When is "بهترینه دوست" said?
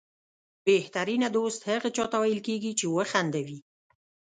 0.65-1.61